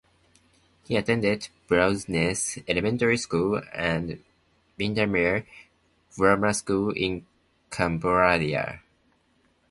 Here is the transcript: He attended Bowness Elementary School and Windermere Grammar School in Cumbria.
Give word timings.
He 0.87 0.95
attended 0.97 1.49
Bowness 1.67 2.57
Elementary 2.67 3.17
School 3.17 3.61
and 3.71 4.23
Windermere 4.79 5.45
Grammar 6.17 6.53
School 6.53 6.89
in 6.89 7.27
Cumbria. 7.69 8.81